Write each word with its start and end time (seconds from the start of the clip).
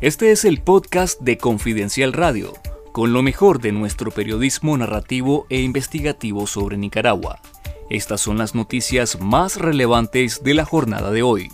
Este 0.00 0.32
es 0.32 0.44
el 0.44 0.60
podcast 0.60 1.20
de 1.20 1.38
Confidencial 1.38 2.12
Radio, 2.12 2.52
con 2.92 3.12
lo 3.12 3.22
mejor 3.22 3.60
de 3.60 3.70
nuestro 3.70 4.10
periodismo 4.10 4.76
narrativo 4.76 5.46
e 5.48 5.60
investigativo 5.60 6.48
sobre 6.48 6.76
Nicaragua. 6.76 7.40
Estas 7.88 8.20
son 8.20 8.36
las 8.36 8.56
noticias 8.56 9.20
más 9.20 9.56
relevantes 9.56 10.42
de 10.42 10.54
la 10.54 10.64
jornada 10.64 11.12
de 11.12 11.22
hoy. 11.22 11.48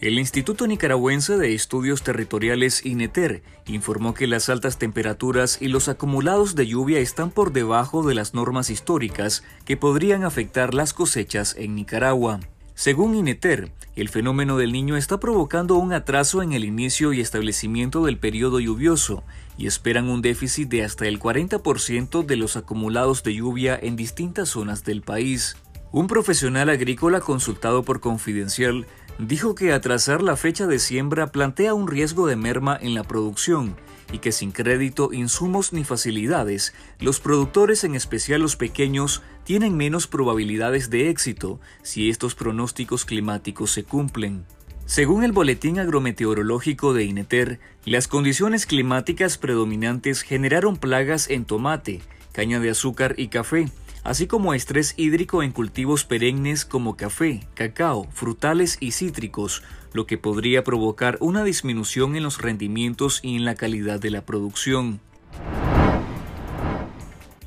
El 0.00 0.18
Instituto 0.18 0.66
Nicaragüense 0.66 1.36
de 1.36 1.54
Estudios 1.54 2.02
Territoriales 2.02 2.86
INETER 2.86 3.42
informó 3.66 4.14
que 4.14 4.26
las 4.26 4.48
altas 4.48 4.78
temperaturas 4.78 5.58
y 5.60 5.68
los 5.68 5.88
acumulados 5.90 6.54
de 6.54 6.66
lluvia 6.66 7.00
están 7.00 7.30
por 7.30 7.52
debajo 7.52 8.02
de 8.02 8.14
las 8.14 8.32
normas 8.32 8.70
históricas 8.70 9.44
que 9.66 9.76
podrían 9.76 10.24
afectar 10.24 10.72
las 10.72 10.94
cosechas 10.94 11.54
en 11.58 11.74
Nicaragua. 11.74 12.40
Según 12.80 13.14
INETER, 13.14 13.70
el 13.94 14.08
fenómeno 14.08 14.56
del 14.56 14.72
niño 14.72 14.96
está 14.96 15.20
provocando 15.20 15.74
un 15.74 15.92
atraso 15.92 16.42
en 16.42 16.54
el 16.54 16.64
inicio 16.64 17.12
y 17.12 17.20
establecimiento 17.20 18.06
del 18.06 18.16
periodo 18.16 18.58
lluvioso 18.58 19.22
y 19.58 19.66
esperan 19.66 20.08
un 20.08 20.22
déficit 20.22 20.70
de 20.70 20.82
hasta 20.82 21.06
el 21.06 21.20
40% 21.20 22.24
de 22.24 22.36
los 22.36 22.56
acumulados 22.56 23.22
de 23.22 23.34
lluvia 23.34 23.78
en 23.82 23.96
distintas 23.96 24.48
zonas 24.48 24.82
del 24.82 25.02
país. 25.02 25.58
Un 25.92 26.06
profesional 26.06 26.70
agrícola 26.70 27.20
consultado 27.20 27.82
por 27.82 28.00
Confidencial 28.00 28.86
dijo 29.18 29.54
que 29.54 29.74
atrasar 29.74 30.22
la 30.22 30.36
fecha 30.36 30.66
de 30.66 30.78
siembra 30.78 31.26
plantea 31.26 31.74
un 31.74 31.86
riesgo 31.86 32.26
de 32.26 32.36
merma 32.36 32.78
en 32.80 32.94
la 32.94 33.04
producción 33.04 33.76
y 34.12 34.18
que 34.18 34.32
sin 34.32 34.52
crédito, 34.52 35.12
insumos 35.12 35.72
ni 35.72 35.84
facilidades, 35.84 36.74
los 36.98 37.20
productores, 37.20 37.84
en 37.84 37.94
especial 37.94 38.40
los 38.40 38.56
pequeños, 38.56 39.22
tienen 39.44 39.76
menos 39.76 40.06
probabilidades 40.06 40.90
de 40.90 41.10
éxito 41.10 41.60
si 41.82 42.10
estos 42.10 42.34
pronósticos 42.34 43.04
climáticos 43.04 43.70
se 43.70 43.84
cumplen. 43.84 44.44
Según 44.86 45.22
el 45.22 45.30
Boletín 45.30 45.78
Agrometeorológico 45.78 46.94
de 46.94 47.04
INETER, 47.04 47.60
las 47.84 48.08
condiciones 48.08 48.66
climáticas 48.66 49.38
predominantes 49.38 50.22
generaron 50.22 50.76
plagas 50.76 51.30
en 51.30 51.44
tomate, 51.44 52.00
caña 52.32 52.58
de 52.58 52.70
azúcar 52.70 53.14
y 53.16 53.28
café, 53.28 53.68
así 54.04 54.26
como 54.26 54.54
estrés 54.54 54.94
hídrico 54.96 55.42
en 55.42 55.52
cultivos 55.52 56.04
perennes 56.04 56.64
como 56.64 56.96
café, 56.96 57.46
cacao, 57.54 58.06
frutales 58.12 58.76
y 58.80 58.92
cítricos, 58.92 59.62
lo 59.92 60.06
que 60.06 60.18
podría 60.18 60.64
provocar 60.64 61.16
una 61.20 61.44
disminución 61.44 62.16
en 62.16 62.22
los 62.22 62.40
rendimientos 62.40 63.20
y 63.22 63.36
en 63.36 63.44
la 63.44 63.54
calidad 63.54 64.00
de 64.00 64.10
la 64.10 64.24
producción. 64.24 65.00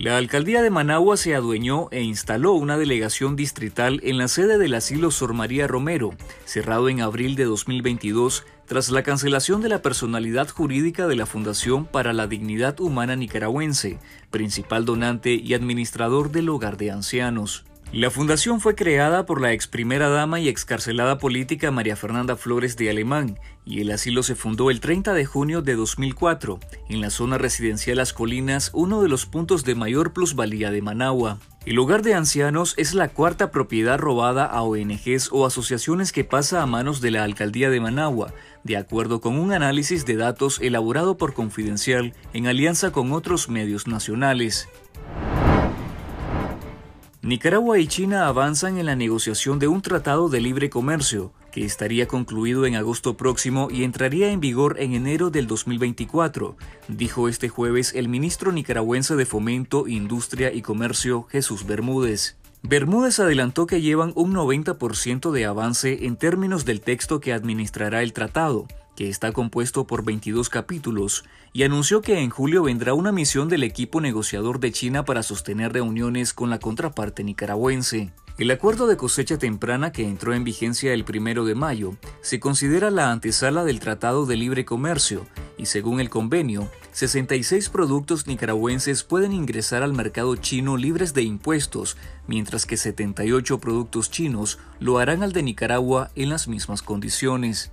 La 0.04 0.18
alcaldía 0.18 0.62
de 0.62 0.70
Managua 0.70 1.16
se 1.16 1.34
adueñó 1.34 1.88
e 1.92 2.02
instaló 2.02 2.52
una 2.52 2.78
delegación 2.78 3.38
distrital 3.38 4.02
en 4.04 4.18
la 4.18 4.28
sede 4.28 4.58
del 4.58 4.74
asilo 4.74 5.12
Sor 5.12 5.34
María 5.34 5.66
Romero, 5.66 6.14
cerrado 6.44 6.90
en 6.90 7.00
abril 7.00 7.38
de 7.38 7.46
2022 7.46 8.44
tras 8.66 8.90
la 8.90 9.04
cancelación 9.04 9.62
de 9.62 9.70
la 9.70 9.82
personalidad 9.82 10.50
jurídica 10.50 11.08
de 11.08 11.16
la 11.16 11.26
Fundación 11.26 11.86
para 11.86 12.12
la 12.12 12.28
Dignidad 12.28 12.82
Humana 12.82 13.16
Nicaragüense, 13.16 13.98
principal 14.30 14.84
donante 14.84 15.36
y 15.36 15.54
administrador 15.54 16.32
del 16.32 16.50
hogar 16.50 16.76
de 16.76 16.92
ancianos. 16.92 17.64
La 17.94 18.10
fundación 18.10 18.60
fue 18.60 18.74
creada 18.74 19.28
por 19.28 19.40
la 19.40 19.54
ex 19.54 19.68
primera 19.68 20.10
dama 20.10 20.40
y 20.40 20.50
excarcelada 20.50 21.20
política 21.20 21.70
María 21.70 21.96
Fernanda 21.96 22.36
Flores 22.36 22.76
de 22.76 22.90
Alemán 22.90 23.38
y 23.66 23.82
el 23.82 23.92
asilo 23.92 24.24
se 24.24 24.34
fundó 24.34 24.72
el 24.72 24.80
30 24.80 25.14
de 25.14 25.26
junio 25.26 25.62
de 25.62 25.76
2004 25.76 26.60
en 26.90 27.02
la 27.02 27.12
zona 27.12 27.38
residencial 27.38 27.98
Las 27.98 28.12
Colinas, 28.12 28.72
uno 28.74 29.04
de 29.04 29.10
los 29.10 29.28
puntos 29.28 29.64
de 29.64 29.76
mayor 29.76 30.12
plusvalía 30.12 30.72
de 30.72 30.82
Managua. 30.82 31.38
El 31.68 31.78
hogar 31.78 32.02
de 32.02 32.16
ancianos 32.16 32.74
es 32.78 32.96
la 32.96 33.10
cuarta 33.10 33.52
propiedad 33.52 34.00
robada 34.00 34.46
a 34.46 34.64
ONGs 34.64 35.30
o 35.32 35.46
asociaciones 35.46 36.12
que 36.12 36.24
pasa 36.24 36.64
a 36.64 36.66
manos 36.66 37.00
de 37.00 37.12
la 37.12 37.24
alcaldía 37.24 37.70
de 37.70 37.80
Managua, 37.80 38.34
de 38.64 38.76
acuerdo 38.76 39.22
con 39.22 39.38
un 39.38 39.54
análisis 39.54 40.04
de 40.08 40.16
datos 40.16 40.60
elaborado 40.62 41.16
por 41.16 41.36
Confidencial 41.36 42.16
en 42.34 42.48
alianza 42.48 42.92
con 42.92 43.12
otros 43.12 43.50
medios 43.50 43.86
nacionales. 43.86 44.68
Nicaragua 47.24 47.80
y 47.80 47.88
China 47.88 48.28
avanzan 48.28 48.78
en 48.78 48.86
la 48.86 48.98
negociación 48.98 49.58
de 49.58 49.70
un 49.70 49.82
tratado 49.82 50.28
de 50.28 50.42
libre 50.42 50.70
comercio, 50.70 51.32
que 51.54 51.64
estaría 51.64 52.06
concluido 52.06 52.66
en 52.66 52.76
agosto 52.76 53.16
próximo 53.16 53.70
y 53.72 53.86
entraría 53.86 54.30
en 54.30 54.42
vigor 54.42 54.76
en 54.78 54.94
enero 54.94 55.30
del 55.30 55.48
2024, 55.48 56.58
dijo 56.90 57.30
este 57.30 57.48
jueves 57.48 57.94
el 57.96 58.10
ministro 58.10 58.52
nicaragüense 58.52 59.16
de 59.16 59.26
Fomento, 59.26 59.88
Industria 59.88 60.52
y 60.52 60.62
Comercio, 60.62 61.26
Jesús 61.30 61.66
Bermúdez. 61.66 62.36
Bermúdez 62.62 63.22
adelantó 63.22 63.68
que 63.68 63.80
llevan 63.80 64.12
un 64.16 64.34
90% 64.34 65.32
de 65.32 65.46
avance 65.46 66.06
en 66.06 66.18
términos 66.18 66.66
del 66.66 66.82
texto 66.82 67.22
que 67.22 67.32
administrará 67.32 68.04
el 68.04 68.12
tratado, 68.12 68.68
que 68.96 69.10
está 69.10 69.32
compuesto 69.32 69.86
por 69.86 70.04
22 70.04 70.50
capítulos, 70.50 71.24
y 71.52 71.64
anunció 71.64 72.02
que 72.02 72.20
en 72.20 72.30
julio 72.30 72.64
vendrá 72.64 72.94
una 72.94 73.12
misión 73.12 73.50
del 73.50 73.64
equipo 73.64 74.02
negociador 74.02 74.60
de 74.60 74.72
China 74.72 75.06
para 75.06 75.24
sostener 75.24 75.74
reuniones 75.74 76.34
con 76.34 76.50
la 76.50 76.60
contraparte 76.60 77.24
nicaragüense. 77.24 78.12
El 78.40 78.50
acuerdo 78.50 78.88
de 78.88 78.98
cosecha 78.98 79.38
temprana 79.38 79.92
que 79.92 80.08
entró 80.08 80.34
en 80.34 80.44
vigencia 80.44 80.92
el 80.94 81.06
primero 81.06 81.46
de 81.46 81.54
mayo 81.54 81.96
se 82.22 82.40
considera 82.40 82.90
la 82.90 83.12
antesala 83.12 83.64
del 83.64 83.80
Tratado 83.80 84.26
de 84.26 84.36
Libre 84.36 84.66
Comercio 84.66 85.28
y 85.56 85.68
según 85.68 86.00
el 86.00 86.10
convenio, 86.10 86.68
66 86.94 87.70
productos 87.70 88.26
nicaragüenses 88.26 89.04
pueden 89.04 89.34
ingresar 89.34 89.84
al 89.84 89.94
mercado 89.94 90.36
chino 90.36 90.78
libres 90.78 91.14
de 91.14 91.22
impuestos, 91.22 91.96
mientras 92.28 92.66
que 92.66 92.76
78 92.76 93.60
productos 93.60 94.10
chinos 94.10 94.58
lo 94.80 94.98
harán 94.98 95.22
al 95.22 95.32
de 95.32 95.44
Nicaragua 95.44 96.10
en 96.16 96.30
las 96.30 96.48
mismas 96.48 96.82
condiciones. 96.82 97.72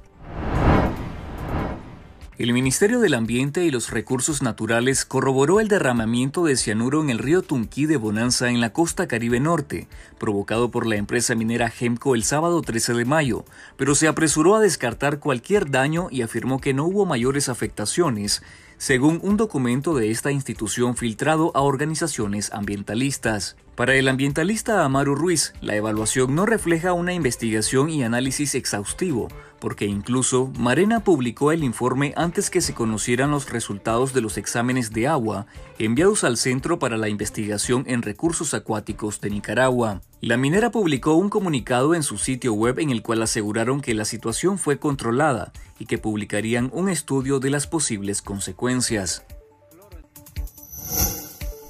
El 2.41 2.55
Ministerio 2.55 3.01
del 3.01 3.13
Ambiente 3.13 3.67
y 3.67 3.71
los 3.71 3.91
Recursos 3.91 4.41
Naturales 4.41 5.05
corroboró 5.05 5.61
el 5.61 5.69
derramamiento 5.69 6.43
de 6.45 6.57
cianuro 6.57 7.03
en 7.03 7.11
el 7.11 7.19
río 7.19 7.43
Tunquí 7.43 7.85
de 7.85 7.99
Bonanza 7.99 8.49
en 8.49 8.63
la 8.63 8.73
costa 8.73 9.07
caribe 9.07 9.41
norte, 9.41 9.89
provocado 10.17 10.71
por 10.71 10.87
la 10.87 10.97
empresa 10.97 11.35
minera 11.35 11.69
Gemco 11.69 12.15
el 12.15 12.25
sábado 12.25 12.63
13 12.63 12.95
de 12.95 13.05
mayo, 13.05 13.45
pero 13.77 13.95
se 13.95 14.09
apresuró 14.09 14.57
a 14.57 14.61
descartar 14.61 15.19
cualquier 15.19 15.71
daño 15.71 16.09
y 16.11 16.23
afirmó 16.23 16.63
que 16.63 16.73
no 16.73 16.87
hubo 16.87 17.05
mayores 17.05 17.51
afectaciones, 17.51 18.43
según 18.81 19.21
un 19.23 19.37
documento 19.37 19.95
de 19.95 20.11
esta 20.11 20.33
institución 20.33 20.97
filtrado 20.97 21.53
a 21.55 21.61
organizaciones 21.61 22.51
ambientalistas. 22.51 23.57
Para 23.75 23.95
el 23.95 24.09
ambientalista 24.09 24.87
Amaru 24.87 25.15
Ruiz, 25.15 25.53
la 25.61 25.77
evaluación 25.77 26.35
no 26.35 26.47
refleja 26.47 26.95
una 26.95 27.13
investigación 27.13 27.91
y 27.91 28.03
análisis 28.05 28.55
exhaustivo, 28.55 29.29
porque 29.59 29.85
incluso 29.85 30.51
Marena 30.59 31.01
publicó 31.01 31.53
el 31.53 31.63
informe 31.63 32.15
antes 32.17 32.49
que 32.49 32.63
se 32.63 32.73
conocieran 32.73 33.31
los 33.31 33.51
resultados 33.51 34.15
de 34.15 34.23
los 34.23 34.39
exámenes 34.39 34.95
de 34.95 35.09
agua 35.09 35.47
enviados 35.79 36.25
al 36.25 36.39
Centro 36.39 36.79
para 36.79 36.97
la 36.97 37.11
Investigación 37.11 37.85
en 37.87 38.01
Recursos 38.01 38.55
Acuáticos 38.55 39.21
de 39.21 39.29
Nicaragua. 39.29 40.01
La 40.21 40.37
minera 40.37 40.71
publicó 40.71 41.15
un 41.15 41.31
comunicado 41.31 41.95
en 41.95 42.03
su 42.03 42.19
sitio 42.19 42.53
web 42.53 42.79
en 42.79 42.91
el 42.91 43.03
cual 43.03 43.23
aseguraron 43.23 43.81
que 43.81 43.95
la 43.95 44.05
situación 44.05 44.59
fue 44.59 44.79
controlada 44.79 45.53
y 45.79 45.87
que 45.87 45.97
publicarían 45.97 46.69
un 46.75 46.91
estudio 46.91 47.41
de 47.41 47.49
las 47.49 47.67
posibles 47.67 48.21
consecuencias. 48.21 49.25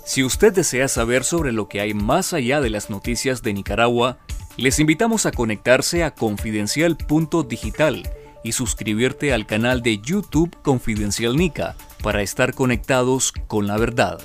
Si 0.04 0.24
usted 0.24 0.52
desea 0.52 0.88
saber 0.88 1.22
sobre 1.22 1.52
lo 1.52 1.68
que 1.68 1.80
hay 1.80 1.94
más 1.94 2.32
allá 2.32 2.60
de 2.60 2.70
las 2.70 2.90
noticias 2.90 3.42
de 3.42 3.52
Nicaragua, 3.52 4.18
les 4.56 4.80
invitamos 4.80 5.26
a 5.26 5.30
conectarse 5.30 6.02
a 6.02 6.16
confidencial.digital 6.16 8.10
y 8.42 8.50
suscribirte 8.50 9.32
al 9.32 9.46
canal 9.46 9.80
de 9.80 9.98
YouTube 9.98 10.56
Confidencial 10.62 11.36
Nica 11.36 11.76
para 12.02 12.22
estar 12.22 12.52
conectados 12.54 13.32
con 13.46 13.68
la 13.68 13.76
verdad. 13.76 14.20